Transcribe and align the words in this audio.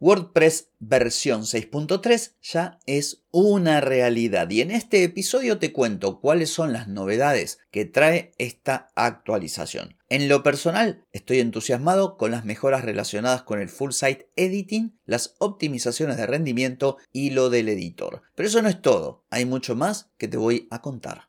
WordPress 0.00 0.70
versión 0.78 1.42
6.3 1.42 2.34
ya 2.40 2.78
es 2.86 3.24
una 3.32 3.80
realidad 3.80 4.48
y 4.48 4.60
en 4.60 4.70
este 4.70 5.02
episodio 5.02 5.58
te 5.58 5.72
cuento 5.72 6.20
cuáles 6.20 6.50
son 6.50 6.72
las 6.72 6.86
novedades 6.86 7.58
que 7.72 7.84
trae 7.84 8.32
esta 8.38 8.90
actualización. 8.94 9.96
En 10.08 10.28
lo 10.28 10.42
personal, 10.44 11.04
estoy 11.10 11.40
entusiasmado 11.40 12.16
con 12.16 12.30
las 12.30 12.44
mejoras 12.44 12.84
relacionadas 12.84 13.42
con 13.42 13.60
el 13.60 13.68
full 13.68 13.90
site 13.90 14.30
editing, 14.36 14.98
las 15.04 15.34
optimizaciones 15.38 16.16
de 16.16 16.26
rendimiento 16.26 16.96
y 17.12 17.30
lo 17.30 17.50
del 17.50 17.68
editor. 17.68 18.22
Pero 18.36 18.48
eso 18.48 18.62
no 18.62 18.68
es 18.68 18.80
todo, 18.80 19.26
hay 19.30 19.46
mucho 19.46 19.74
más 19.74 20.10
que 20.16 20.28
te 20.28 20.36
voy 20.36 20.68
a 20.70 20.80
contar. 20.80 21.28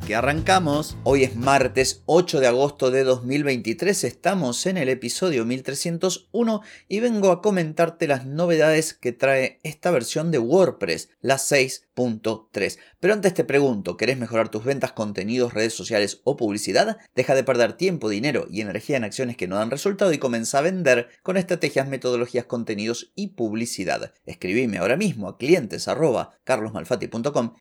arrancamos. 0.13 0.97
Hoy 1.03 1.23
es 1.23 1.35
martes 1.35 2.03
8 2.05 2.39
de 2.39 2.47
agosto 2.47 2.91
de 2.91 3.03
2023, 3.03 4.03
estamos 4.03 4.65
en 4.65 4.77
el 4.77 4.89
episodio 4.89 5.45
1301 5.45 6.61
y 6.87 6.99
vengo 6.99 7.31
a 7.31 7.41
comentarte 7.41 8.07
las 8.07 8.25
novedades 8.25 8.93
que 8.93 9.11
trae 9.11 9.59
esta 9.63 9.91
versión 9.91 10.31
de 10.31 10.39
WordPress, 10.39 11.09
la 11.21 11.35
6.3. 11.35 12.77
Pero 12.99 13.13
antes 13.13 13.33
te 13.33 13.43
pregunto, 13.43 13.97
¿querés 13.97 14.17
mejorar 14.17 14.49
tus 14.49 14.63
ventas, 14.63 14.91
contenidos, 14.91 15.53
redes 15.53 15.73
sociales 15.73 16.21
o 16.23 16.37
publicidad? 16.37 16.97
Deja 17.15 17.35
de 17.35 17.43
perder 17.43 17.73
tiempo, 17.73 18.09
dinero 18.09 18.47
y 18.49 18.61
energía 18.61 18.97
en 18.97 19.03
acciones 19.03 19.37
que 19.37 19.47
no 19.47 19.55
dan 19.55 19.71
resultado 19.71 20.11
y 20.13 20.17
comienza 20.17 20.59
a 20.59 20.61
vender 20.61 21.09
con 21.23 21.37
estrategias, 21.37 21.87
metodologías, 21.87 22.45
contenidos 22.45 23.11
y 23.15 23.29
publicidad. 23.29 24.13
Escribime 24.25 24.77
ahora 24.77 24.97
mismo 24.97 25.27
a 25.27 25.37
clientes 25.37 25.87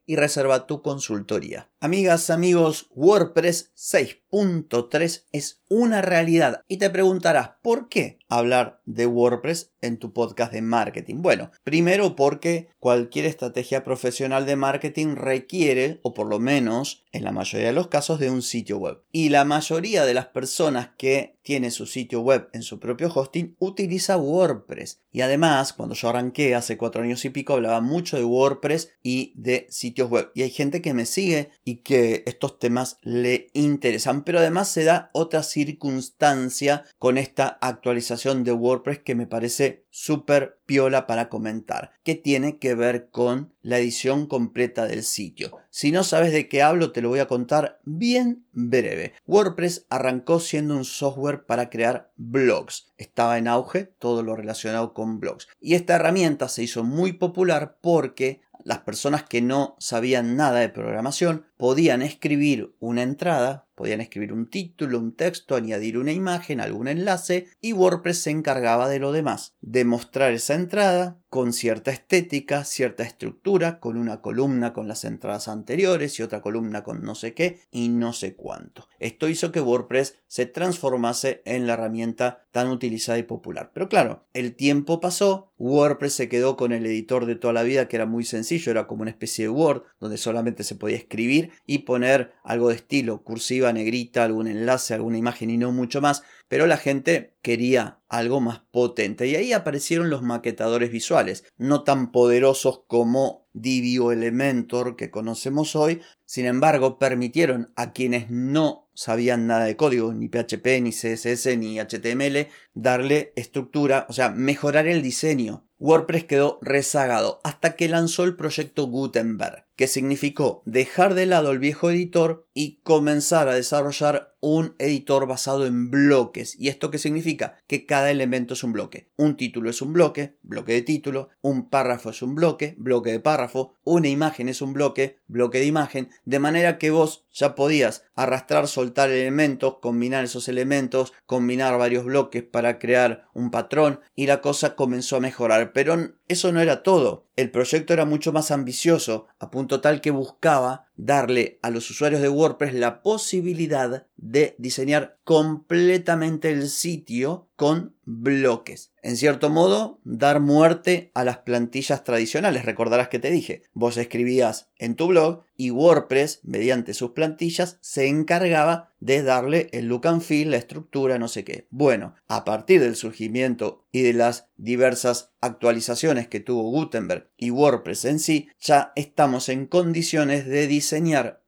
y 0.07 0.17
reserva 0.17 0.67
tu 0.67 0.83
consultoría. 0.83 1.71
Amigas, 1.81 2.31
amigos, 2.31 2.40
WordPress 2.43 3.73
6.3 3.77 5.25
es 5.33 5.63
una 5.69 6.01
realidad 6.01 6.63
y 6.69 6.79
te 6.79 6.89
preguntarás, 6.89 7.51
¿por 7.63 7.89
qué 7.89 8.19
hablar 8.29 8.81
de 8.87 9.07
WordPress 9.07 9.73
en 9.83 9.99
tu 9.99 10.13
podcast 10.13 10.53
de 10.53 10.63
marketing? 10.63 11.17
Bueno, 11.19 11.51
primero 11.65 12.17
porque 12.17 12.69
cualquier 12.79 13.27
estrategia 13.27 13.85
profesional 13.85 14.47
de 14.47 14.57
marketing 14.57 15.17
requiere, 15.17 16.01
o 16.03 16.15
por 16.15 16.29
lo 16.29 16.39
menos 16.39 17.05
en 17.13 17.25
la 17.25 17.33
mayoría 17.33 17.69
de 17.69 17.73
los 17.73 17.89
casos, 17.89 18.21
de 18.21 18.31
un 18.31 18.43
sitio 18.43 18.79
web. 18.79 19.03
Y 19.13 19.29
la 19.29 19.45
mayoría 19.45 20.05
de 20.05 20.15
las 20.15 20.27
personas 20.27 20.91
que 20.97 21.39
tiene 21.43 21.71
su 21.71 21.87
sitio 21.87 22.21
web 22.21 22.49
en 22.53 22.63
su 22.63 22.79
propio 22.79 23.11
hosting 23.13 23.57
utiliza 23.59 24.17
WordPress. 24.17 25.01
Y 25.11 25.23
además, 25.23 25.73
cuando 25.73 25.95
yo 25.95 26.09
arranqué 26.09 26.55
hace 26.55 26.77
cuatro 26.77 27.03
años 27.03 27.25
y 27.25 27.31
pico, 27.31 27.55
hablaba 27.55 27.81
mucho 27.81 28.17
de 28.17 28.25
WordPress 28.25 28.93
y 29.03 29.33
de 29.35 29.67
sitios 29.71 30.11
web. 30.11 30.31
Y 30.35 30.43
hay 30.43 30.51
gente 30.51 30.81
que 30.81 30.95
me 30.95 31.07
sigue 31.07 31.51
y 31.65 31.77
que 31.77 32.23
estos 32.27 32.59
temas 32.59 32.99
le 33.03 33.51
interesan. 33.55 34.23
Pero 34.23 34.39
además 34.39 34.69
se 34.69 34.85
da 34.85 35.11
otra 35.13 35.43
circunstancia 35.43 36.85
con 36.99 37.19
esta 37.19 37.59
actualización 37.61 38.45
de 38.45 38.53
WordPress 38.53 39.01
que 39.01 39.15
me 39.15 39.27
parece 39.27 39.85
súper 39.91 40.60
piola 40.71 41.09
para 41.09 41.29
comentar, 41.29 41.91
que 42.05 42.15
tiene 42.15 42.59
que 42.59 42.77
ver 42.77 43.09
con 43.11 43.53
la 43.61 43.79
edición 43.79 44.29
completa 44.29 44.87
del 44.87 45.03
sitio. 45.03 45.59
Si 45.69 45.91
no 45.91 46.05
sabes 46.05 46.33
de 46.33 46.49
qué 46.49 46.63
hablo, 46.63 46.93
te 46.93 47.03
lo 47.03 47.09
voy 47.09 47.19
a 47.19 47.27
contar 47.27 47.81
bien 47.83 48.45
breve. 48.53 49.15
WordPress 49.27 49.87
arrancó 49.89 50.39
siendo 50.39 50.77
un 50.77 50.85
software 50.85 51.45
para 51.45 51.71
crear 51.71 52.13
blogs. 52.17 52.93
Estaba 52.99 53.37
en 53.39 53.49
auge 53.49 53.83
todo 53.99 54.23
lo 54.23 54.37
relacionado 54.37 54.95
con 54.95 55.19
blogs. 55.19 55.49
Y 55.61 55.75
esta 55.75 55.97
herramienta 55.97 56.49
se 56.49 56.63
hizo 56.63 56.85
muy 56.85 57.15
popular 57.15 57.77
porque 57.81 58.41
las 58.65 58.79
personas 58.81 59.23
que 59.23 59.41
no 59.41 59.77
sabían 59.79 60.37
nada 60.37 60.61
de 60.61 60.69
programación 60.69 61.47
podían 61.57 62.03
escribir 62.03 62.75
una 62.81 63.03
entrada, 63.03 63.69
podían 63.75 64.01
escribir 64.01 64.33
un 64.33 64.49
título, 64.49 64.99
un 64.99 65.15
texto, 65.15 65.55
añadir 65.55 65.99
una 65.99 66.13
imagen, 66.13 66.61
algún 66.61 66.89
enlace 66.89 67.49
y 67.61 67.73
WordPress 67.73 68.23
se 68.23 68.31
encargaba 68.31 68.89
de 68.89 68.99
lo 68.99 69.13
demás, 69.13 69.55
de 69.61 69.85
mostrar 69.85 70.33
esa 70.33 70.55
entrada 70.55 71.20
con 71.31 71.53
cierta 71.53 71.93
estética, 71.93 72.65
cierta 72.65 73.05
estructura, 73.05 73.79
con 73.79 73.97
una 73.97 74.21
columna 74.21 74.73
con 74.73 74.89
las 74.89 75.05
entradas 75.05 75.47
anteriores 75.47 76.19
y 76.19 76.25
otra 76.25 76.43
columna 76.43 76.83
con 76.83 77.03
no 77.03 77.15
sé 77.15 77.35
qué 77.35 77.61
y 77.71 77.89
no 77.89 78.13
sé 78.13 78.35
cuánto. 78.35 78.89
Esto 78.99 79.29
hizo 79.29 79.53
que 79.53 79.61
WordPress 79.61 80.17
se 80.27 80.47
transformase 80.47 81.41
en 81.45 81.69
la 81.69 81.75
herramienta 81.75 82.45
tan 82.51 82.69
utilizada 82.69 83.17
y 83.17 83.23
popular. 83.23 83.71
Pero 83.73 83.89
claro, 83.89 84.25
el 84.35 84.57
tiempo 84.57 85.01
pasó, 85.01 85.53
WordPress 85.59 86.15
se 86.15 86.29
quedó 86.29 86.57
con 86.57 86.73
el 86.73 86.85
editor 86.85 87.27
de 87.27 87.37
toda 87.37 87.53
la 87.53 87.63
vida 87.63 87.87
que 87.87 87.95
era 87.95 88.07
muy 88.07 88.25
sencillo, 88.25 88.73
era 88.73 88.89
como 88.89 89.03
una 89.03 89.13
especie 89.13 89.45
de 89.45 89.51
Word 89.51 89.85
donde 90.01 90.17
solamente 90.17 90.65
se 90.65 90.75
podía 90.75 90.97
escribir 90.97 91.53
y 91.65 91.79
poner 91.79 92.33
algo 92.43 92.71
de 92.71 92.75
estilo, 92.75 93.23
cursiva, 93.23 93.73
negrita, 93.73 94.25
algún 94.25 94.49
enlace, 94.49 94.95
alguna 94.95 95.19
imagen 95.19 95.51
y 95.51 95.59
no 95.59 95.71
mucho 95.71 96.01
más, 96.01 96.25
pero 96.51 96.67
la 96.67 96.79
gente 96.79 97.37
quería 97.43 98.01
algo 98.09 98.41
más 98.41 98.59
potente. 98.73 99.29
Y 99.29 99.37
ahí 99.37 99.53
aparecieron 99.53 100.11
los 100.11 100.23
maquetadores 100.23 100.91
visuales, 100.91 101.45
no 101.57 101.85
tan 101.85 102.11
poderosos 102.11 102.83
como 102.89 103.47
Divi 103.53 103.99
o 103.99 104.11
Elementor 104.11 104.97
que 104.97 105.13
conocemos 105.13 105.77
hoy, 105.77 106.01
sin 106.25 106.47
embargo 106.47 106.99
permitieron 106.99 107.73
a 107.77 107.93
quienes 107.93 108.31
no 108.31 108.91
sabían 108.95 109.47
nada 109.47 109.65
de 109.65 109.77
código, 109.77 110.13
ni 110.13 110.29
PHP, 110.29 110.81
ni 110.83 110.91
CSS, 110.91 111.57
ni 111.57 111.79
HTML, 111.79 112.49
darle 112.75 113.33
estructura, 113.37 114.07
o 114.09 114.13
sea, 114.13 114.31
mejorar 114.31 114.89
el 114.89 115.03
diseño. 115.03 115.69
WordPress 115.79 116.25
quedó 116.25 116.59
rezagado 116.63 117.41
hasta 117.45 117.77
que 117.77 117.89
lanzó 117.89 118.25
el 118.25 118.35
proyecto 118.35 118.89
Gutenberg 118.89 119.70
que 119.81 119.87
significó 119.87 120.63
dejar 120.67 121.15
de 121.15 121.25
lado 121.25 121.53
el 121.53 121.59
viejo 121.59 121.91
editor 121.91 122.47
y 122.53 122.83
comenzar 122.83 123.49
a 123.49 123.55
desarrollar 123.55 124.37
un 124.41 124.75
editor 124.79 125.27
basado 125.27 125.67
en 125.67 125.91
bloques. 125.91 126.55
¿Y 126.59 126.69
esto 126.69 126.91
qué 126.91 126.99
significa? 126.99 127.57
Que 127.67 127.87
cada 127.87 128.11
elemento 128.11 128.53
es 128.53 128.63
un 128.63 128.73
bloque. 128.73 129.09
Un 129.17 129.39
título 129.39 129.71
es 129.71 129.81
un 129.81 129.95
bloque, 129.95 130.37
bloque 130.43 130.73
de 130.73 130.83
título, 130.83 131.31
un 131.41 131.71
párrafo 131.71 132.11
es 132.11 132.21
un 132.21 132.35
bloque, 132.35 132.75
bloque 132.77 133.11
de 133.11 133.21
párrafo, 133.21 133.75
una 133.83 134.09
imagen 134.09 134.51
es 134.51 134.61
un 134.61 134.75
bloque, 134.75 135.19
bloque 135.29 135.59
de 135.59 135.67
imagen, 135.67 136.11
de 136.27 136.39
manera 136.39 136.77
que 136.77 136.91
vos 136.91 137.27
ya 137.33 137.55
podías 137.55 138.05
arrastrar, 138.15 138.69
soltar 138.69 139.11
elementos, 139.11 139.77
combinar 139.81 140.25
esos 140.25 140.49
elementos, 140.49 141.13
combinar 141.25 141.79
varios 141.79 142.05
bloques 142.05 142.43
para 142.43 142.79
crear 142.79 143.29
un 143.33 143.51
patrón 143.51 144.01
y 144.15 144.27
la 144.27 144.41
cosa 144.41 144.75
comenzó 144.75 145.17
a 145.17 145.21
mejorar. 145.21 145.73
Pero 145.73 146.15
eso 146.31 146.53
no 146.53 146.61
era 146.61 146.83
todo. 146.83 147.27
El 147.37 147.51
proyecto 147.51 147.93
era 147.93 148.05
mucho 148.05 148.33
más 148.33 148.51
ambicioso, 148.51 149.27
a 149.39 149.51
punto 149.51 149.81
tal 149.81 150.01
que 150.01 150.11
buscaba 150.13 150.87
darle 151.01 151.59
a 151.63 151.71
los 151.71 151.91
usuarios 151.91 152.21
de 152.21 152.29
WordPress 152.29 152.75
la 152.75 153.03
posibilidad 153.03 154.07
de 154.17 154.55
diseñar 154.59 155.19
completamente 155.25 156.51
el 156.51 156.69
sitio 156.69 157.49
con 157.57 157.95
bloques. 158.05 158.93
En 159.03 159.17
cierto 159.17 159.49
modo, 159.51 160.01
dar 160.05 160.41
muerte 160.41 161.11
a 161.15 161.25
las 161.25 161.39
plantillas 161.39 162.05
tradicionales. 162.05 162.65
Recordarás 162.65 163.09
que 163.09 163.19
te 163.19 163.31
dije, 163.31 163.63
vos 163.73 163.97
escribías 163.97 164.71
en 164.77 164.95
tu 164.95 165.09
blog 165.09 165.45
y 165.57 165.71
WordPress, 165.71 166.41
mediante 166.43 166.95
sus 166.95 167.11
plantillas, 167.11 167.79
se 167.81 168.09
encargaba 168.09 168.95
de 168.99 169.23
darle 169.23 169.69
el 169.73 169.87
look 169.87 170.07
and 170.07 170.23
feel, 170.23 170.51
la 170.51 170.57
estructura, 170.57 171.19
no 171.19 171.29
sé 171.29 171.45
qué. 171.45 171.67
Bueno, 171.71 172.15
a 172.29 172.45
partir 172.45 172.81
del 172.81 172.97
surgimiento 172.97 173.87
y 173.93 174.03
de 174.03 174.15
las 174.15 174.49
diversas 174.57 175.33
actualizaciones 175.41 176.29
que 176.29 176.41
tuvo 176.41 176.71
Gutenberg 176.71 177.31
y 177.37 177.51
WordPress 177.51 178.07
en 178.07 178.19
sí, 178.21 178.49
ya 178.59 178.93
estamos 178.97 179.49
en 179.49 179.67
condiciones 179.67 180.47
de 180.47 180.67
diseñar 180.67 180.90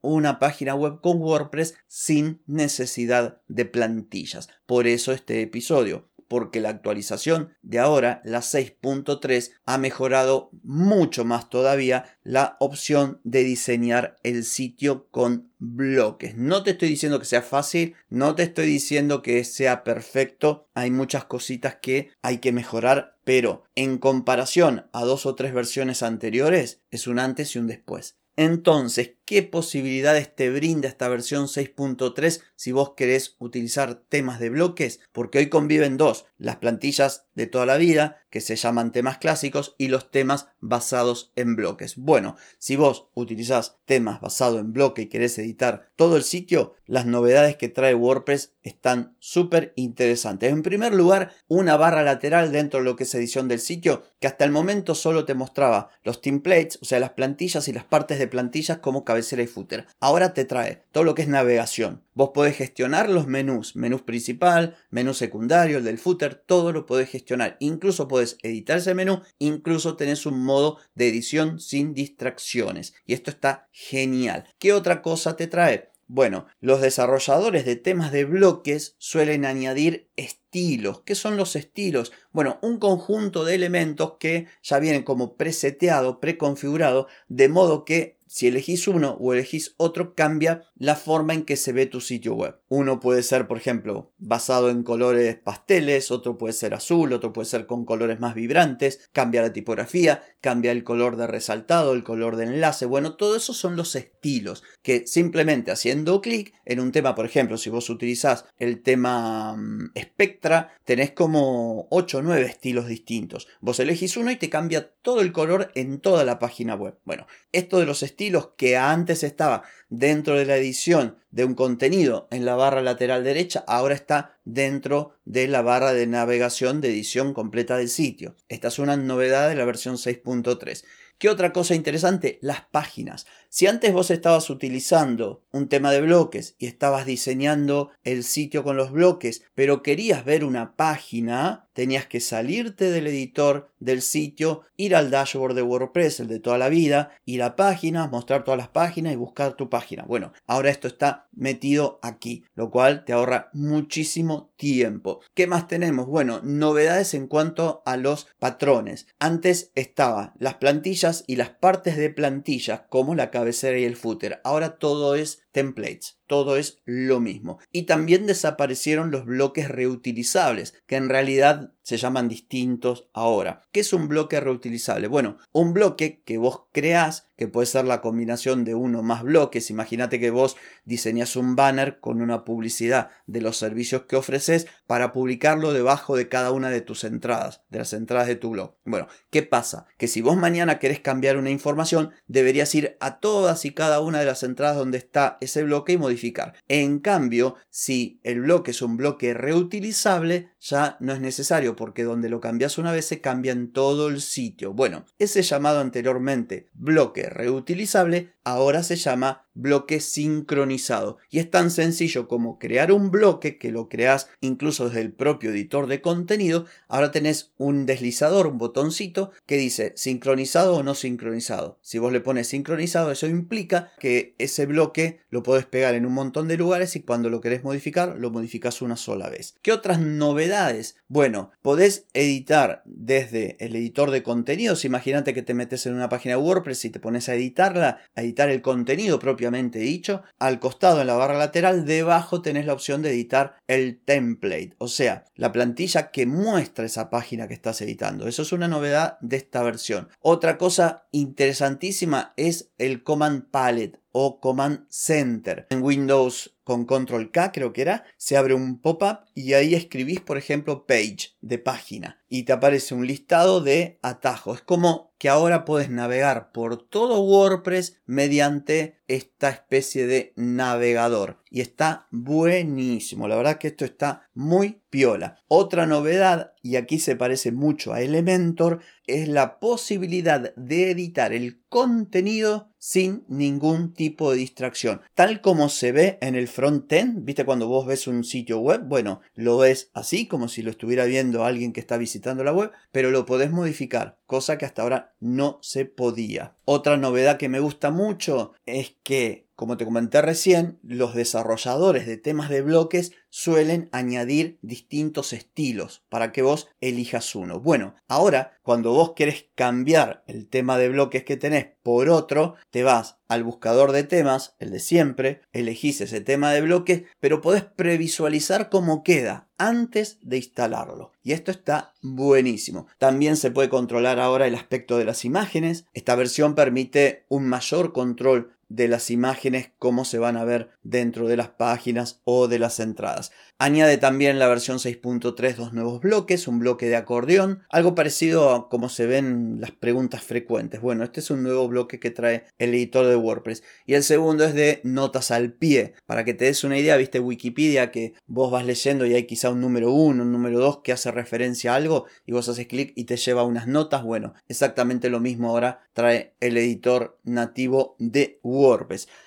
una 0.00 0.38
página 0.38 0.74
web 0.74 1.00
con 1.00 1.20
WordPress 1.20 1.74
sin 1.86 2.42
necesidad 2.46 3.40
de 3.48 3.64
plantillas. 3.64 4.48
Por 4.66 4.86
eso 4.86 5.12
este 5.12 5.42
episodio 5.42 6.12
porque 6.32 6.62
la 6.62 6.70
actualización 6.70 7.52
de 7.60 7.78
ahora, 7.78 8.22
la 8.24 8.38
6.3, 8.38 9.50
ha 9.66 9.76
mejorado 9.76 10.48
mucho 10.62 11.26
más 11.26 11.50
todavía 11.50 12.16
la 12.22 12.56
opción 12.58 13.20
de 13.22 13.44
diseñar 13.44 14.16
el 14.22 14.44
sitio 14.44 15.08
con 15.10 15.52
bloques. 15.58 16.34
No 16.34 16.62
te 16.62 16.70
estoy 16.70 16.88
diciendo 16.88 17.18
que 17.18 17.26
sea 17.26 17.42
fácil, 17.42 17.96
no 18.08 18.34
te 18.34 18.44
estoy 18.44 18.64
diciendo 18.64 19.20
que 19.20 19.44
sea 19.44 19.84
perfecto, 19.84 20.70
hay 20.72 20.90
muchas 20.90 21.26
cositas 21.26 21.76
que 21.82 22.12
hay 22.22 22.38
que 22.38 22.50
mejorar, 22.50 23.18
pero 23.24 23.64
en 23.74 23.98
comparación 23.98 24.86
a 24.94 25.04
dos 25.04 25.26
o 25.26 25.34
tres 25.34 25.52
versiones 25.52 26.02
anteriores 26.02 26.80
es 26.90 27.06
un 27.06 27.18
antes 27.18 27.54
y 27.54 27.58
un 27.58 27.66
después. 27.66 28.16
Entonces, 28.36 29.16
qué 29.32 29.42
posibilidades 29.42 30.36
te 30.36 30.50
brinda 30.50 30.88
esta 30.88 31.08
versión 31.08 31.46
6.3 31.46 32.42
si 32.54 32.70
vos 32.70 32.92
querés 32.94 33.34
utilizar 33.38 33.94
temas 33.94 34.38
de 34.38 34.50
bloques, 34.50 35.00
porque 35.10 35.38
hoy 35.38 35.48
conviven 35.48 35.96
dos, 35.96 36.26
las 36.36 36.56
plantillas 36.56 37.24
de 37.34 37.46
toda 37.46 37.64
la 37.64 37.78
vida, 37.78 38.18
que 38.28 38.42
se 38.42 38.56
llaman 38.56 38.92
temas 38.92 39.16
clásicos, 39.16 39.74
y 39.78 39.88
los 39.88 40.10
temas 40.10 40.48
basados 40.60 41.32
en 41.34 41.56
bloques. 41.56 41.96
Bueno, 41.96 42.36
si 42.58 42.76
vos 42.76 43.08
utilizás 43.14 43.78
temas 43.86 44.20
basados 44.20 44.60
en 44.60 44.74
bloque 44.74 45.02
y 45.02 45.06
querés 45.06 45.38
editar 45.38 45.90
todo 45.96 46.16
el 46.16 46.24
sitio, 46.24 46.74
las 46.84 47.06
novedades 47.06 47.56
que 47.56 47.70
trae 47.70 47.94
WordPress 47.94 48.52
están 48.62 49.16
súper 49.18 49.72
interesantes. 49.76 50.52
En 50.52 50.62
primer 50.62 50.94
lugar, 50.94 51.32
una 51.48 51.76
barra 51.76 52.02
lateral 52.02 52.52
dentro 52.52 52.80
de 52.80 52.84
lo 52.84 52.96
que 52.96 53.04
es 53.04 53.14
edición 53.14 53.48
del 53.48 53.60
sitio, 53.60 54.02
que 54.20 54.26
hasta 54.26 54.44
el 54.44 54.50
momento 54.50 54.94
solo 54.94 55.24
te 55.24 55.34
mostraba 55.34 55.90
los 56.04 56.20
templates, 56.20 56.78
o 56.82 56.84
sea, 56.84 57.00
las 57.00 57.12
plantillas 57.12 57.66
y 57.68 57.72
las 57.72 57.84
partes 57.84 58.18
de 58.18 58.28
plantillas 58.28 58.78
como 58.78 59.04
cabecera 59.22 59.42
y 59.42 59.46
footer. 59.46 59.86
Ahora 60.00 60.34
te 60.34 60.44
trae 60.44 60.82
todo 60.90 61.04
lo 61.04 61.14
que 61.14 61.22
es 61.22 61.28
navegación. 61.28 62.02
Vos 62.14 62.30
podés 62.34 62.56
gestionar 62.56 63.08
los 63.08 63.28
menús, 63.28 63.76
menú 63.76 64.04
principal, 64.04 64.76
menú 64.90 65.14
secundario, 65.14 65.78
el 65.78 65.84
del 65.84 65.98
footer, 65.98 66.34
todo 66.34 66.72
lo 66.72 66.86
podés 66.86 67.08
gestionar. 67.08 67.56
Incluso 67.60 68.08
podés 68.08 68.36
editar 68.42 68.78
ese 68.78 68.94
menú, 68.94 69.22
incluso 69.38 69.96
tenés 69.96 70.26
un 70.26 70.42
modo 70.42 70.78
de 70.96 71.08
edición 71.08 71.60
sin 71.60 71.94
distracciones. 71.94 72.94
Y 73.06 73.14
esto 73.14 73.30
está 73.30 73.68
genial. 73.70 74.44
¿Qué 74.58 74.72
otra 74.72 75.02
cosa 75.02 75.36
te 75.36 75.46
trae? 75.46 75.92
Bueno, 76.14 76.44
los 76.60 76.82
desarrolladores 76.82 77.64
de 77.64 77.76
temas 77.76 78.12
de 78.12 78.26
bloques 78.26 78.96
suelen 78.98 79.46
añadir 79.46 80.10
estilos. 80.16 81.00
¿Qué 81.06 81.14
son 81.14 81.38
los 81.38 81.56
estilos? 81.56 82.12
Bueno, 82.32 82.58
un 82.60 82.78
conjunto 82.78 83.46
de 83.46 83.54
elementos 83.54 84.16
que 84.20 84.46
ya 84.62 84.78
vienen 84.78 85.04
como 85.04 85.36
preseteado, 85.38 86.20
preconfigurado, 86.20 87.06
de 87.28 87.48
modo 87.48 87.86
que 87.86 88.18
si 88.32 88.46
elegís 88.46 88.88
uno 88.88 89.18
o 89.20 89.34
elegís 89.34 89.74
otro, 89.76 90.14
cambia 90.14 90.64
la 90.74 90.96
forma 90.96 91.34
en 91.34 91.44
que 91.44 91.56
se 91.56 91.72
ve 91.72 91.84
tu 91.84 92.00
sitio 92.00 92.34
web. 92.34 92.58
Uno 92.74 93.00
puede 93.00 93.22
ser, 93.22 93.48
por 93.48 93.58
ejemplo, 93.58 94.14
basado 94.16 94.70
en 94.70 94.82
colores 94.82 95.36
pasteles, 95.36 96.10
otro 96.10 96.38
puede 96.38 96.54
ser 96.54 96.72
azul, 96.72 97.12
otro 97.12 97.30
puede 97.30 97.44
ser 97.44 97.66
con 97.66 97.84
colores 97.84 98.18
más 98.18 98.34
vibrantes, 98.34 99.10
cambia 99.12 99.42
la 99.42 99.52
tipografía, 99.52 100.22
cambia 100.40 100.72
el 100.72 100.82
color 100.82 101.16
de 101.16 101.26
resaltado, 101.26 101.92
el 101.92 102.02
color 102.02 102.36
de 102.36 102.44
enlace. 102.44 102.86
Bueno, 102.86 103.16
todo 103.16 103.36
eso 103.36 103.52
son 103.52 103.76
los 103.76 103.94
estilos 103.94 104.62
que 104.80 105.06
simplemente 105.06 105.70
haciendo 105.70 106.22
clic 106.22 106.54
en 106.64 106.80
un 106.80 106.92
tema, 106.92 107.14
por 107.14 107.26
ejemplo, 107.26 107.58
si 107.58 107.68
vos 107.68 107.90
utilizás 107.90 108.46
el 108.56 108.82
tema 108.82 109.54
mm, 109.54 109.90
Spectra, 110.00 110.72
tenés 110.86 111.10
como 111.10 111.88
8 111.90 112.16
o 112.16 112.22
9 112.22 112.46
estilos 112.46 112.86
distintos. 112.86 113.48
Vos 113.60 113.80
elegís 113.80 114.16
uno 114.16 114.30
y 114.30 114.36
te 114.36 114.48
cambia 114.48 114.94
todo 115.02 115.20
el 115.20 115.32
color 115.32 115.72
en 115.74 116.00
toda 116.00 116.24
la 116.24 116.38
página 116.38 116.74
web. 116.74 116.98
Bueno, 117.04 117.26
esto 117.52 117.80
de 117.80 117.84
los 117.84 118.02
estilos 118.02 118.52
que 118.56 118.78
antes 118.78 119.24
estaba 119.24 119.62
dentro 119.90 120.36
de 120.36 120.46
la 120.46 120.56
edición 120.56 121.18
de 121.32 121.44
un 121.44 121.54
contenido 121.54 122.28
en 122.30 122.44
la 122.44 122.54
barra 122.54 122.82
lateral 122.82 123.24
derecha, 123.24 123.64
ahora 123.66 123.94
está 123.94 124.38
dentro 124.44 125.16
de 125.24 125.48
la 125.48 125.62
barra 125.62 125.92
de 125.92 126.06
navegación 126.06 126.80
de 126.80 126.90
edición 126.90 127.34
completa 127.34 127.76
del 127.76 127.88
sitio. 127.88 128.36
Esta 128.48 128.68
es 128.68 128.78
una 128.78 128.96
novedad 128.96 129.48
de 129.48 129.56
la 129.56 129.64
versión 129.64 129.96
6.3. 129.96 130.84
¿Qué 131.18 131.28
otra 131.28 131.52
cosa 131.52 131.74
interesante? 131.76 132.38
Las 132.42 132.62
páginas. 132.62 133.26
Si 133.48 133.68
antes 133.68 133.92
vos 133.92 134.10
estabas 134.10 134.50
utilizando 134.50 135.44
un 135.52 135.68
tema 135.68 135.92
de 135.92 136.00
bloques 136.00 136.56
y 136.58 136.66
estabas 136.66 137.06
diseñando 137.06 137.90
el 138.02 138.24
sitio 138.24 138.64
con 138.64 138.76
los 138.76 138.90
bloques, 138.90 139.44
pero 139.54 139.82
querías 139.82 140.24
ver 140.24 140.44
una 140.44 140.74
página, 140.74 141.68
tenías 141.74 142.06
que 142.06 142.18
salirte 142.18 142.90
del 142.90 143.06
editor 143.06 143.71
del 143.84 144.02
sitio, 144.02 144.62
ir 144.76 144.94
al 144.94 145.10
dashboard 145.10 145.54
de 145.54 145.62
WordPress, 145.62 146.20
el 146.20 146.28
de 146.28 146.40
toda 146.40 146.58
la 146.58 146.68
vida, 146.68 147.10
ir 147.24 147.42
a 147.42 147.56
páginas, 147.56 148.10
mostrar 148.10 148.44
todas 148.44 148.58
las 148.58 148.68
páginas 148.68 149.12
y 149.12 149.16
buscar 149.16 149.54
tu 149.54 149.68
página. 149.68 150.04
Bueno, 150.04 150.32
ahora 150.46 150.70
esto 150.70 150.88
está 150.88 151.28
metido 151.32 151.98
aquí, 152.02 152.44
lo 152.54 152.70
cual 152.70 153.04
te 153.04 153.12
ahorra 153.12 153.50
muchísimo 153.52 154.52
tiempo. 154.56 155.20
¿Qué 155.34 155.46
más 155.46 155.68
tenemos? 155.68 156.06
Bueno, 156.06 156.40
novedades 156.42 157.14
en 157.14 157.26
cuanto 157.26 157.82
a 157.84 157.96
los 157.96 158.28
patrones. 158.38 159.06
Antes 159.18 159.72
estaban 159.74 160.32
las 160.38 160.54
plantillas 160.54 161.24
y 161.26 161.36
las 161.36 161.50
partes 161.50 161.96
de 161.96 162.10
plantillas, 162.10 162.82
como 162.88 163.14
la 163.14 163.30
cabecera 163.30 163.78
y 163.78 163.84
el 163.84 163.96
footer. 163.96 164.40
Ahora 164.44 164.78
todo 164.78 165.14
es 165.14 165.42
templates 165.52 166.18
todo 166.32 166.56
es 166.56 166.78
lo 166.86 167.20
mismo. 167.20 167.58
Y 167.72 167.82
también 167.82 168.24
desaparecieron 168.24 169.10
los 169.10 169.26
bloques 169.26 169.68
reutilizables, 169.68 170.72
que 170.86 170.96
en 170.96 171.10
realidad 171.10 171.74
se 171.82 171.98
llaman 171.98 172.26
distintos 172.26 173.10
ahora. 173.12 173.60
¿Qué 173.70 173.80
es 173.80 173.92
un 173.92 174.08
bloque 174.08 174.40
reutilizable? 174.40 175.08
Bueno, 175.08 175.36
un 175.52 175.74
bloque 175.74 176.22
que 176.24 176.38
vos 176.38 176.62
creás, 176.72 177.28
que 177.42 177.48
puede 177.48 177.66
ser 177.66 177.86
la 177.86 178.00
combinación 178.00 178.62
de 178.62 178.76
uno 178.76 179.02
más 179.02 179.24
bloques. 179.24 179.68
Imagínate 179.68 180.20
que 180.20 180.30
vos 180.30 180.56
diseñas 180.84 181.34
un 181.34 181.56
banner 181.56 181.98
con 181.98 182.22
una 182.22 182.44
publicidad 182.44 183.10
de 183.26 183.40
los 183.40 183.56
servicios 183.56 184.02
que 184.02 184.14
ofreces 184.14 184.68
para 184.86 185.12
publicarlo 185.12 185.72
debajo 185.72 186.16
de 186.16 186.28
cada 186.28 186.52
una 186.52 186.70
de 186.70 186.82
tus 186.82 187.02
entradas, 187.02 187.62
de 187.68 187.80
las 187.80 187.94
entradas 187.94 188.28
de 188.28 188.36
tu 188.36 188.50
blog. 188.50 188.76
Bueno, 188.84 189.08
¿qué 189.30 189.42
pasa? 189.42 189.86
Que 189.98 190.06
si 190.06 190.20
vos 190.20 190.36
mañana 190.36 190.78
querés 190.78 191.00
cambiar 191.00 191.36
una 191.36 191.50
información, 191.50 192.12
deberías 192.28 192.72
ir 192.76 192.96
a 193.00 193.18
todas 193.18 193.64
y 193.64 193.72
cada 193.72 193.98
una 194.00 194.20
de 194.20 194.26
las 194.26 194.44
entradas 194.44 194.76
donde 194.76 194.98
está 194.98 195.38
ese 195.40 195.64
bloque 195.64 195.94
y 195.94 195.98
modificar 195.98 196.54
en 196.68 197.00
cambio, 197.00 197.56
si 197.70 198.20
el 198.22 198.42
bloque 198.42 198.70
es 198.70 198.82
un 198.82 198.96
bloque 198.96 199.34
reutilizable, 199.34 200.50
ya 200.60 200.96
no 201.00 201.12
es 201.12 201.20
necesario 201.20 201.74
porque 201.74 202.04
donde 202.04 202.28
lo 202.28 202.40
cambias 202.40 202.78
una 202.78 202.92
vez 202.92 203.06
se 203.06 203.20
cambia 203.20 203.52
en 203.52 203.72
todo 203.72 204.08
el 204.08 204.20
sitio. 204.20 204.72
Bueno, 204.72 205.04
ese 205.18 205.42
llamado 205.42 205.80
anteriormente 205.80 206.70
bloque 206.74 207.28
reutilizable 207.32 208.28
ahora 208.44 208.82
se 208.82 208.96
llama 208.96 209.46
bloque 209.54 210.00
sincronizado. 210.00 211.18
Y 211.30 211.38
es 211.38 211.50
tan 211.50 211.70
sencillo 211.70 212.28
como 212.28 212.58
crear 212.58 212.92
un 212.92 213.10
bloque 213.10 213.58
que 213.58 213.70
lo 213.70 213.88
creas 213.88 214.28
incluso 214.40 214.86
desde 214.86 215.00
el 215.00 215.12
propio 215.12 215.50
editor 215.50 215.86
de 215.86 216.00
contenido. 216.00 216.66
Ahora 216.88 217.10
tenés 217.10 217.52
un 217.58 217.86
deslizador, 217.86 218.46
un 218.46 218.58
botoncito 218.58 219.30
que 219.46 219.56
dice 219.56 219.92
sincronizado 219.96 220.76
o 220.76 220.82
no 220.82 220.94
sincronizado. 220.94 221.78
Si 221.82 221.98
vos 221.98 222.12
le 222.12 222.20
pones 222.20 222.48
sincronizado, 222.48 223.10
eso 223.10 223.26
implica 223.26 223.92
que 223.98 224.34
ese 224.38 224.66
bloque 224.66 225.20
lo 225.30 225.42
podés 225.42 225.66
pegar 225.66 225.94
en 225.94 226.06
un 226.06 226.14
montón 226.14 226.48
de 226.48 226.56
lugares 226.56 226.96
y 226.96 227.02
cuando 227.02 227.30
lo 227.30 227.40
querés 227.40 227.64
modificar, 227.64 228.16
lo 228.18 228.30
modificas 228.30 228.82
una 228.82 228.96
sola 228.96 229.28
vez. 229.28 229.54
¿Qué 229.62 229.72
otras 229.72 230.00
novedades? 230.00 230.96
Bueno, 231.08 231.50
podés 231.62 232.06
editar 232.14 232.82
desde 232.84 233.56
el 233.60 233.76
editor 233.76 234.10
de 234.10 234.22
contenidos. 234.22 234.84
Imagínate 234.84 235.34
que 235.34 235.42
te 235.42 235.54
metes 235.54 235.86
en 235.86 235.94
una 235.94 236.08
página 236.08 236.38
WordPress 236.38 236.84
y 236.86 236.90
te 236.90 237.00
pones 237.00 237.28
a 237.28 237.34
editarla, 237.34 238.00
editar 238.32 238.48
el 238.50 238.62
contenido 238.62 239.18
propio 239.18 239.50
dicho, 239.80 240.22
al 240.38 240.58
costado 240.58 241.00
en 241.00 241.06
la 241.06 241.14
barra 241.14 241.38
lateral, 241.38 241.84
debajo 241.84 242.42
tenés 242.42 242.66
la 242.66 242.72
opción 242.72 243.02
de 243.02 243.10
editar 243.10 243.56
el 243.66 244.00
template, 244.04 244.74
o 244.78 244.88
sea, 244.88 245.24
la 245.34 245.52
plantilla 245.52 246.10
que 246.10 246.26
muestra 246.26 246.86
esa 246.86 247.10
página 247.10 247.48
que 247.48 247.54
estás 247.54 247.80
editando. 247.82 248.26
Eso 248.26 248.42
es 248.42 248.52
una 248.52 248.68
novedad 248.68 249.18
de 249.20 249.36
esta 249.36 249.62
versión. 249.62 250.08
Otra 250.20 250.58
cosa 250.58 251.06
interesantísima 251.12 252.32
es 252.36 252.70
el 252.78 253.02
Command 253.02 253.50
Palette 253.50 254.01
o 254.12 254.40
Command 254.40 254.86
Center. 254.88 255.66
En 255.70 255.82
Windows 255.82 256.54
con 256.64 256.84
Control 256.84 257.30
K 257.32 257.50
creo 257.50 257.72
que 257.72 257.82
era, 257.82 258.04
se 258.16 258.36
abre 258.36 258.54
un 258.54 258.80
pop-up 258.80 259.20
y 259.34 259.54
ahí 259.54 259.74
escribís 259.74 260.20
por 260.20 260.38
ejemplo 260.38 260.86
page 260.86 261.36
de 261.40 261.58
página 261.58 262.22
y 262.28 262.44
te 262.44 262.52
aparece 262.52 262.94
un 262.94 263.06
listado 263.06 263.60
de 263.60 263.98
atajos. 264.02 264.58
Es 264.58 264.62
como 264.62 265.12
que 265.18 265.28
ahora 265.28 265.64
puedes 265.64 265.90
navegar 265.90 266.52
por 266.52 266.76
todo 266.88 267.20
WordPress 267.20 268.00
mediante 268.06 269.01
esta 269.14 269.50
especie 269.50 270.06
de 270.06 270.32
navegador 270.36 271.42
y 271.52 271.60
está 271.60 272.06
buenísimo. 272.10 273.28
La 273.28 273.36
verdad 273.36 273.58
que 273.58 273.68
esto 273.68 273.84
está 273.84 274.30
muy 274.32 274.80
piola. 274.88 275.36
Otra 275.48 275.86
novedad, 275.86 276.54
y 276.62 276.76
aquí 276.76 276.98
se 276.98 277.14
parece 277.14 277.52
mucho 277.52 277.92
a 277.92 278.00
Elementor, 278.00 278.80
es 279.06 279.28
la 279.28 279.60
posibilidad 279.60 280.54
de 280.54 280.90
editar 280.90 281.34
el 281.34 281.60
contenido 281.68 282.70
sin 282.78 283.24
ningún 283.28 283.92
tipo 283.92 284.30
de 284.30 284.38
distracción. 284.38 285.02
Tal 285.14 285.40
como 285.40 285.68
se 285.68 285.92
ve 285.92 286.18
en 286.22 286.34
el 286.34 286.48
frontend, 286.48 287.24
¿viste 287.24 287.44
cuando 287.44 287.68
vos 287.68 287.86
ves 287.86 288.06
un 288.06 288.24
sitio 288.24 288.58
web? 288.58 288.82
Bueno, 288.84 289.20
lo 289.34 289.58
ves 289.58 289.90
así, 289.92 290.26
como 290.26 290.48
si 290.48 290.62
lo 290.62 290.70
estuviera 290.70 291.04
viendo 291.04 291.44
alguien 291.44 291.72
que 291.72 291.80
está 291.80 291.96
visitando 291.98 292.44
la 292.44 292.52
web, 292.52 292.70
pero 292.90 293.10
lo 293.10 293.26
podés 293.26 293.50
modificar, 293.50 294.18
cosa 294.26 294.58
que 294.58 294.64
hasta 294.64 294.82
ahora 294.82 295.14
no 295.20 295.58
se 295.62 295.84
podía. 295.84 296.54
Otra 296.64 296.96
novedad 296.96 297.36
que 297.36 297.48
me 297.48 297.60
gusta 297.60 297.90
mucho 297.90 298.52
es 298.66 298.94
que 299.02 299.46
como 299.62 299.76
te 299.76 299.84
comenté 299.84 300.20
recién, 300.20 300.80
los 300.82 301.14
desarrolladores 301.14 302.04
de 302.04 302.16
temas 302.16 302.48
de 302.48 302.62
bloques 302.62 303.12
suelen 303.28 303.88
añadir 303.92 304.58
distintos 304.60 305.32
estilos 305.32 306.02
para 306.08 306.32
que 306.32 306.42
vos 306.42 306.68
elijas 306.80 307.36
uno. 307.36 307.60
Bueno, 307.60 307.94
ahora 308.08 308.58
cuando 308.62 308.92
vos 308.92 309.12
querés 309.12 309.46
cambiar 309.54 310.24
el 310.26 310.48
tema 310.48 310.78
de 310.78 310.88
bloques 310.88 311.22
que 311.22 311.36
tenés 311.36 311.68
por 311.84 312.08
otro, 312.08 312.56
te 312.70 312.82
vas 312.82 313.18
al 313.28 313.44
buscador 313.44 313.92
de 313.92 314.02
temas, 314.02 314.56
el 314.58 314.72
de 314.72 314.80
siempre, 314.80 315.42
elegís 315.52 316.00
ese 316.00 316.20
tema 316.20 316.52
de 316.52 316.60
bloques, 316.60 317.04
pero 317.20 317.40
podés 317.40 317.62
previsualizar 317.62 318.68
cómo 318.68 319.04
queda 319.04 319.48
antes 319.58 320.18
de 320.22 320.38
instalarlo. 320.38 321.12
Y 321.22 321.32
esto 321.32 321.50
está 321.50 321.94
buenísimo. 322.02 322.88
También 322.98 323.36
se 323.36 323.52
puede 323.52 323.68
controlar 323.68 324.18
ahora 324.18 324.48
el 324.48 324.56
aspecto 324.56 324.98
de 324.98 325.04
las 325.04 325.24
imágenes. 325.24 325.86
Esta 325.94 326.16
versión 326.16 326.54
permite 326.54 327.24
un 327.28 327.46
mayor 327.46 327.92
control 327.92 328.52
de 328.74 328.88
las 328.88 329.10
imágenes, 329.10 329.70
cómo 329.78 330.04
se 330.04 330.18
van 330.18 330.36
a 330.36 330.44
ver 330.44 330.70
dentro 330.82 331.28
de 331.28 331.36
las 331.36 331.48
páginas 331.48 332.20
o 332.24 332.48
de 332.48 332.58
las 332.58 332.80
entradas. 332.80 333.30
Añade 333.58 333.98
también 333.98 334.38
la 334.38 334.48
versión 334.48 334.78
6.3 334.78 335.54
dos 335.54 335.72
nuevos 335.72 336.00
bloques, 336.00 336.48
un 336.48 336.58
bloque 336.58 336.86
de 336.86 336.96
acordeón, 336.96 337.62
algo 337.68 337.94
parecido 337.94 338.52
a 338.52 338.68
como 338.68 338.88
se 338.88 339.06
ven 339.06 339.58
las 339.60 339.70
preguntas 339.70 340.22
frecuentes. 340.22 340.80
Bueno, 340.80 341.04
este 341.04 341.20
es 341.20 341.30
un 341.30 341.42
nuevo 341.42 341.68
bloque 341.68 342.00
que 342.00 342.10
trae 342.10 342.44
el 342.58 342.74
editor 342.74 343.06
de 343.06 343.14
WordPress. 343.14 343.62
Y 343.86 343.94
el 343.94 344.02
segundo 344.02 344.44
es 344.44 344.54
de 344.54 344.80
notas 344.84 345.30
al 345.30 345.52
pie. 345.52 345.94
Para 346.06 346.24
que 346.24 346.34
te 346.34 346.46
des 346.46 346.64
una 346.64 346.78
idea, 346.78 346.96
viste 346.96 347.20
Wikipedia 347.20 347.92
que 347.92 348.14
vos 348.26 348.50
vas 348.50 348.64
leyendo 348.64 349.06
y 349.06 349.14
hay 349.14 349.26
quizá 349.26 349.50
un 349.50 349.60
número 349.60 349.92
1, 349.92 350.22
un 350.22 350.32
número 350.32 350.58
2 350.58 350.80
que 350.82 350.92
hace 350.92 351.10
referencia 351.10 351.72
a 351.72 351.76
algo 351.76 352.06
y 352.26 352.32
vos 352.32 352.48
haces 352.48 352.66
clic 352.66 352.92
y 352.96 353.04
te 353.04 353.16
lleva 353.16 353.44
unas 353.44 353.68
notas. 353.68 354.02
Bueno, 354.02 354.34
exactamente 354.48 355.10
lo 355.10 355.20
mismo 355.20 355.50
ahora 355.50 355.82
trae 355.92 356.34
el 356.40 356.56
editor 356.56 357.18
nativo 357.22 357.96
de 357.98 358.40
WordPress. 358.42 358.61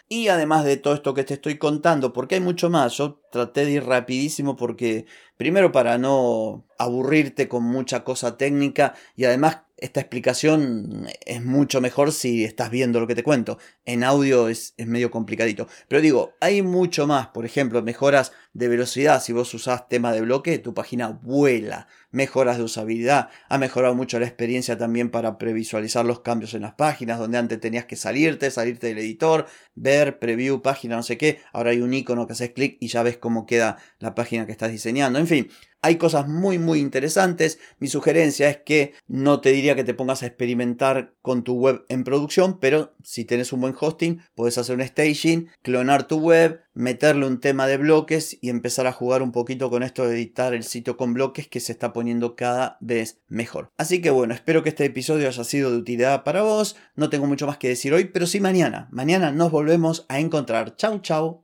Y 0.08 0.27
además 0.30 0.63
de 0.65 0.77
todo 0.77 0.94
esto 0.94 1.13
que 1.13 1.24
te 1.24 1.36
estoy 1.36 1.58
contando, 1.58 2.13
porque 2.13 2.36
hay 2.36 2.42
mucho 2.42 2.70
más, 2.70 2.98
yo 2.98 3.22
traté 3.32 3.65
de 3.65 3.72
ir 3.74 3.84
rapidísimo 3.86 4.56
porque 4.56 5.06
primero 5.38 5.72
para 5.72 5.98
no 5.98 6.65
aburrirte 6.77 7.48
con 7.48 7.63
mucha 7.63 8.04
cosa 8.04 8.38
técnica 8.38 8.94
y 9.15 9.25
además 9.25 9.64
esta 9.77 10.00
explicación 10.00 11.08
es 11.25 11.44
mucho 11.44 11.82
mejor 11.82 12.13
si 12.13 12.46
estás 12.46 12.70
viendo 12.70 13.01
lo 13.01 13.08
que 13.08 13.15
te 13.15 13.24
cuento. 13.24 13.58
En 13.84 14.05
audio 14.05 14.48
es, 14.48 14.74
medio 14.77 15.12
complicadito. 15.12 15.67
Pero 15.89 16.01
digo, 16.01 16.34
hay 16.39 16.62
mucho 16.62 17.08
más. 17.08 17.27
Por 17.27 17.46
ejemplo, 17.46 17.82
mejoras 17.82 18.32
de 18.53 18.70
velocidad. 18.70 19.22
Si 19.22 19.34
vos 19.34 19.53
usás 19.53 19.89
tema 19.89 20.13
de 20.13 20.22
bloque, 20.22 20.60
tu 20.60 20.74
página 20.74 21.10
vuela. 21.10 21.88
Mejoras 22.12 22.58
de 22.58 22.63
usabilidad. 22.63 23.29
Ha 23.50 23.58
mejorado 23.58 23.96
mucho 23.96 24.17
la 24.17 24.25
experiencia 24.25 24.77
también 24.77 25.10
para 25.10 25.38
previsualizar 25.38 26.05
los 26.05 26.22
cambios 26.22 26.53
en 26.53 26.62
las 26.62 26.75
páginas. 26.75 27.20
Donde 27.20 27.38
antes 27.38 27.60
tenías 27.60 27.86
que 27.86 27.98
salirte, 27.98 28.51
salirte 28.51 28.88
del 28.88 29.00
editor, 29.00 29.46
ver, 29.75 30.20
preview, 30.20 30.62
página, 30.62 30.96
no 30.96 31.03
sé 31.03 31.17
qué. 31.17 31.41
Ahora 31.51 31.72
hay 31.72 31.82
un 31.82 31.94
icono 31.94 32.27
que 32.27 32.34
haces 32.34 32.51
clic 32.51 32.77
y 32.79 32.88
ya 32.88 33.03
ves 33.03 33.17
cómo 33.17 33.46
queda 33.46 33.77
la 34.00 34.15
página 34.15 34.46
que 34.46 34.53
estás 34.53 34.72
diseñando. 34.72 35.20
En 35.20 35.27
fin, 35.27 35.50
hay 35.86 35.98
cosas 35.98 36.27
muy 36.27 36.58
muy 36.58 36.80
interesantes. 36.80 37.60
Mi 37.77 37.88
sugerencia 37.88 38.50
es 38.50 38.58
que 38.58 38.94
no 39.08 39.39
te 39.39 39.51
diría 39.51 39.75
que 39.75 39.84
te 39.84 39.94
pongas 39.94 40.24
a 40.24 40.25
experimentar 40.25 41.13
con 41.22 41.44
tu 41.44 41.54
web 41.54 41.86
en 41.89 42.04
producción, 42.04 42.60
pero 42.60 42.96
si 43.04 43.24
tienes 43.24 43.54
un 43.54 43.62
buen 43.62 43.75
hosting, 43.80 44.20
puedes 44.34 44.58
hacer 44.58 44.77
un 44.77 44.84
staging, 44.84 45.48
clonar 45.62 46.08
tu 46.08 46.18
web, 46.18 46.62
meterle 46.74 47.27
un 47.27 47.39
tema 47.39 47.68
de 47.68 47.77
bloques 47.77 48.36
y 48.42 48.50
empezar 48.50 48.88
a 48.88 48.94
jugar 48.94 49.22
un 49.22 49.32
poquito 49.32 49.70
con 49.70 49.84
esto 49.84 50.08
de 50.08 50.15
editar 50.15 50.56
el 50.56 50.63
sitio 50.63 50.98
con 50.98 51.13
bloques 51.13 51.48
que 51.48 51.60
se 51.60 51.72
está 51.72 51.94
poniendo 51.94 52.36
cada 52.36 52.77
vez 52.82 53.20
mejor. 53.27 53.70
Así 53.77 54.01
que 54.01 54.10
bueno, 54.10 54.34
espero 54.34 54.63
que 54.63 54.70
este 54.70 54.86
episodio 54.86 55.27
haya 55.27 55.44
sido 55.44 55.70
de 55.70 55.77
utilidad 55.77 56.24
para 56.24 56.42
vos. 56.42 56.77
No 56.96 57.12
tengo 57.12 57.27
mucho 57.27 57.46
más 57.46 57.60
que 57.60 57.70
decir 57.70 57.94
hoy, 57.94 58.06
pero 58.06 58.25
sí 58.25 58.39
mañana. 58.39 58.88
Mañana 58.89 59.32
nos 59.32 59.51
volvemos 59.51 60.08
a 60.10 60.20
encontrar. 60.20 60.75
Chau, 60.77 61.00
chau. 61.01 61.44